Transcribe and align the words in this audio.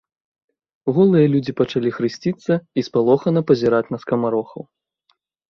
Голыя 0.95 1.25
людзі 1.33 1.53
пачалі 1.59 1.89
хрысціцца 1.97 2.53
і 2.83 2.85
спалохана 2.89 3.45
пазіраць 3.53 3.85
на 3.95 4.01
скамарохаў. 4.07 4.63